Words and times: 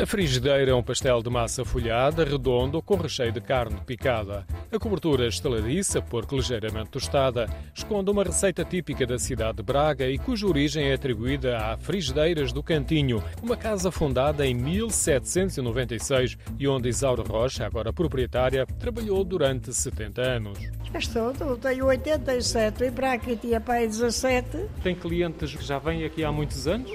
A 0.00 0.06
frigideira 0.06 0.70
é 0.70 0.74
um 0.74 0.82
pastel 0.82 1.22
de 1.22 1.28
massa 1.28 1.62
folhada, 1.62 2.24
redondo, 2.24 2.80
com 2.80 2.96
recheio 2.96 3.30
de 3.30 3.40
carne 3.42 3.78
picada. 3.84 4.46
A 4.72 4.78
cobertura 4.78 5.26
estaladiça, 5.26 6.00
porque 6.00 6.34
ligeiramente 6.34 6.88
tostada, 6.88 7.46
esconde 7.74 8.10
uma 8.10 8.24
receita 8.24 8.64
típica 8.64 9.06
da 9.06 9.18
cidade 9.18 9.58
de 9.58 9.62
Braga 9.62 10.08
e 10.08 10.16
cuja 10.16 10.46
origem 10.46 10.86
é 10.86 10.94
atribuída 10.94 11.58
à 11.58 11.76
Frigideiras 11.76 12.50
do 12.50 12.62
Cantinho, 12.62 13.22
uma 13.42 13.58
casa 13.58 13.92
fundada 13.92 14.46
em 14.46 14.54
1796 14.54 16.38
e 16.58 16.66
onde 16.66 16.88
Isaura 16.88 17.22
Rocha, 17.22 17.66
agora 17.66 17.92
proprietária, 17.92 18.64
trabalhou 18.78 19.22
durante 19.22 19.70
70 19.70 20.22
anos. 20.22 20.58
Estou, 20.94 21.34
tenho 21.58 21.84
87 21.84 22.84
e 22.84 22.90
para 22.90 23.12
aqui 23.12 23.36
tinha 23.36 23.60
pai 23.60 23.86
17. 23.86 24.64
Tem 24.82 24.94
clientes 24.94 25.54
que 25.54 25.62
já 25.62 25.78
vêm 25.78 26.04
aqui 26.04 26.24
há 26.24 26.32
muitos 26.32 26.66
anos? 26.66 26.90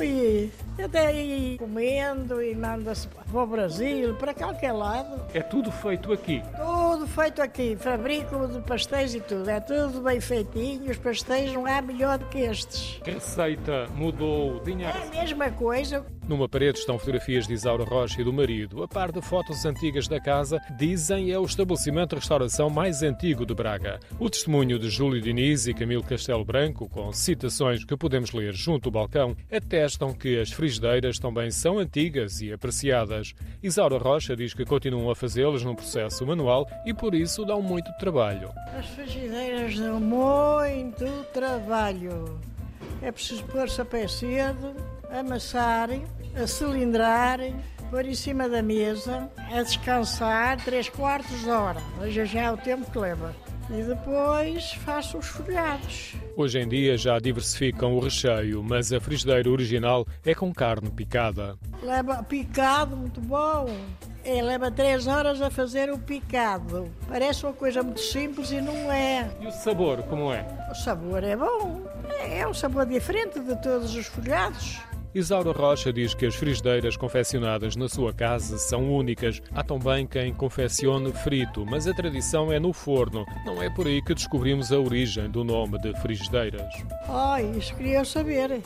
Ui, 0.00 0.50
até 0.82 1.14
ir 1.14 1.58
comendo 1.58 2.42
e 2.42 2.54
manda-se 2.54 3.06
para 3.06 3.38
o 3.38 3.46
Brasil, 3.46 4.14
para 4.14 4.32
qualquer 4.32 4.72
lado. 4.72 5.26
É 5.34 5.42
tudo 5.42 5.70
feito 5.70 6.10
aqui? 6.10 6.42
Tudo 6.56 7.06
feito 7.06 7.42
aqui. 7.42 7.76
Fabrico 7.76 8.48
de 8.48 8.60
pastéis 8.62 9.14
e 9.14 9.20
tudo. 9.20 9.50
É 9.50 9.60
tudo 9.60 10.00
bem 10.00 10.18
feitinho. 10.18 10.90
Os 10.90 10.96
pastéis 10.96 11.52
não 11.52 11.66
há 11.66 11.82
melhor 11.82 12.16
do 12.16 12.24
que 12.26 12.38
estes. 12.38 12.98
A 13.06 13.10
receita 13.10 13.88
mudou? 13.94 14.60
Dinha... 14.60 14.88
É 14.88 15.02
a 15.02 15.22
mesma 15.22 15.50
coisa. 15.50 16.02
Numa 16.30 16.48
parede 16.48 16.78
estão 16.78 16.96
fotografias 16.96 17.44
de 17.48 17.54
Isaura 17.54 17.82
Rocha 17.82 18.20
e 18.20 18.24
do 18.24 18.32
marido. 18.32 18.84
A 18.84 18.86
par 18.86 19.10
de 19.10 19.20
fotos 19.20 19.64
antigas 19.64 20.06
da 20.06 20.20
casa, 20.20 20.60
dizem 20.78 21.32
é 21.32 21.36
o 21.36 21.44
estabelecimento 21.44 22.10
de 22.10 22.20
restauração 22.20 22.70
mais 22.70 23.02
antigo 23.02 23.44
de 23.44 23.52
Braga. 23.52 23.98
O 24.16 24.30
testemunho 24.30 24.78
de 24.78 24.88
Júlio 24.88 25.20
Diniz 25.20 25.66
e 25.66 25.74
Camilo 25.74 26.04
Castelo 26.04 26.44
Branco, 26.44 26.88
com 26.88 27.12
citações 27.12 27.84
que 27.84 27.96
podemos 27.96 28.30
ler 28.30 28.54
junto 28.54 28.90
ao 28.90 28.92
balcão, 28.92 29.36
atestam 29.50 30.14
que 30.14 30.38
as 30.38 30.52
frigideiras 30.52 31.18
também 31.18 31.50
são 31.50 31.80
antigas 31.80 32.40
e 32.40 32.52
apreciadas. 32.52 33.34
Isaura 33.60 33.98
Rocha 33.98 34.36
diz 34.36 34.54
que 34.54 34.64
continuam 34.64 35.10
a 35.10 35.16
fazê-las 35.16 35.64
num 35.64 35.74
processo 35.74 36.24
manual 36.24 36.64
e 36.86 36.94
por 36.94 37.12
isso 37.12 37.44
dão 37.44 37.60
muito 37.60 37.90
trabalho. 37.98 38.52
As 38.78 38.86
frigideiras 38.86 39.76
dão 39.76 39.98
muito 39.98 41.04
trabalho. 41.32 42.38
É 43.02 43.10
preciso 43.10 43.42
pôr-se 43.46 43.80
a 43.80 43.84
pé 43.84 44.06
cedo, 44.06 44.76
amassarem, 45.12 46.04
a 46.34 46.46
cilindrarem, 46.46 47.56
pôr 47.90 48.06
em 48.06 48.14
cima 48.14 48.48
da 48.48 48.62
mesa, 48.62 49.30
a 49.52 49.62
descansar 49.62 50.62
3 50.64 50.88
quartos 50.90 51.40
de 51.40 51.50
hora. 51.50 51.80
Veja 52.00 52.24
já 52.24 52.52
o 52.52 52.56
tempo 52.56 52.90
que 52.90 52.98
leva. 52.98 53.34
E 53.68 53.82
depois 53.84 54.72
faço 54.84 55.18
os 55.18 55.26
folhados. 55.26 56.14
Hoje 56.36 56.58
em 56.58 56.68
dia 56.68 56.96
já 56.98 57.20
diversificam 57.20 57.94
o 57.94 58.00
recheio, 58.00 58.64
mas 58.64 58.92
a 58.92 59.00
frigideira 59.00 59.48
original 59.48 60.04
é 60.24 60.34
com 60.34 60.52
carne 60.52 60.90
picada. 60.90 61.56
Leva 61.80 62.20
picado, 62.24 62.96
muito 62.96 63.20
bom. 63.20 63.68
É, 64.24 64.42
leva 64.42 64.72
3 64.72 65.06
horas 65.06 65.40
a 65.40 65.50
fazer 65.50 65.90
o 65.90 65.98
picado. 65.98 66.90
Parece 67.08 67.44
uma 67.44 67.52
coisa 67.52 67.80
muito 67.82 68.00
simples 68.00 68.50
e 68.50 68.60
não 68.60 68.90
é. 68.92 69.30
E 69.40 69.46
o 69.46 69.52
sabor, 69.52 70.02
como 70.02 70.32
é? 70.32 70.44
O 70.70 70.74
sabor 70.74 71.22
é 71.22 71.36
bom. 71.36 71.80
É 72.18 72.46
um 72.46 72.52
sabor 72.52 72.86
diferente 72.86 73.38
de 73.38 73.54
todos 73.62 73.94
os 73.94 74.06
folhados. 74.06 74.80
Isaura 75.12 75.50
Rocha 75.50 75.92
diz 75.92 76.14
que 76.14 76.24
as 76.24 76.36
frigideiras 76.36 76.96
confeccionadas 76.96 77.74
na 77.74 77.88
sua 77.88 78.12
casa 78.12 78.58
são 78.58 78.94
únicas. 78.94 79.42
Há 79.52 79.64
também 79.64 80.06
quem 80.06 80.32
confeccione 80.32 81.12
frito, 81.12 81.66
mas 81.66 81.88
a 81.88 81.92
tradição 81.92 82.52
é 82.52 82.60
no 82.60 82.72
forno. 82.72 83.26
Não 83.44 83.60
é 83.60 83.68
por 83.68 83.88
aí 83.88 84.00
que 84.02 84.14
descobrimos 84.14 84.70
a 84.70 84.78
origem 84.78 85.28
do 85.28 85.42
nome 85.42 85.78
de 85.78 85.92
frigideiras. 86.00 86.72
Ai, 87.08 87.50
isso 87.58 87.74
queria 87.74 88.04
saber. 88.04 88.60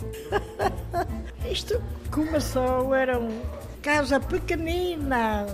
Isto 1.50 1.82
começou, 2.10 2.94
era 2.94 3.18
uma 3.18 3.42
casa 3.80 4.20
pequenina. 4.20 5.46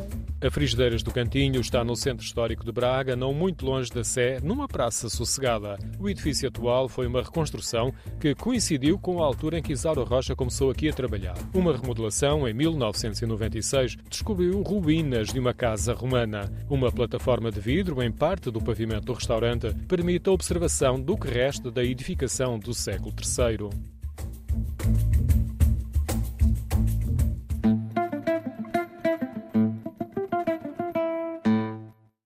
A 0.43 0.51
Frigideiras 0.51 1.03
do 1.03 1.11
Cantinho 1.11 1.61
está 1.61 1.85
no 1.85 1.95
centro 1.95 2.25
histórico 2.25 2.65
de 2.65 2.73
Braga, 2.73 3.15
não 3.15 3.35
muito 3.35 3.67
longe 3.67 3.91
da 3.91 4.03
Sé, 4.03 4.41
numa 4.43 4.67
praça 4.67 5.11
sossegada. 5.11 5.79
O 5.99 6.09
edifício 6.09 6.49
atual 6.49 6.89
foi 6.89 7.07
uma 7.07 7.21
reconstrução 7.21 7.93
que 8.19 8.35
coincidiu 8.35 8.99
com 8.99 9.23
a 9.23 9.27
altura 9.27 9.59
em 9.59 9.63
que 9.63 9.75
Isaura 9.75 10.03
Rocha 10.03 10.35
começou 10.35 10.71
aqui 10.71 10.89
a 10.89 10.95
trabalhar. 10.95 11.35
Uma 11.53 11.77
remodelação 11.77 12.49
em 12.49 12.55
1996 12.55 13.99
descobriu 14.09 14.63
ruínas 14.63 15.29
de 15.29 15.39
uma 15.39 15.53
casa 15.53 15.93
romana. 15.93 16.51
Uma 16.71 16.91
plataforma 16.91 17.51
de 17.51 17.61
vidro 17.61 18.03
em 18.03 18.11
parte 18.11 18.51
do 18.51 18.63
pavimento 18.63 19.05
do 19.05 19.13
restaurante 19.13 19.75
permite 19.87 20.31
a 20.31 20.33
observação 20.33 20.99
do 20.99 21.19
que 21.19 21.29
resta 21.29 21.71
da 21.71 21.85
edificação 21.85 22.59
do 22.59 22.73
século 22.73 23.13
III. 23.13 23.69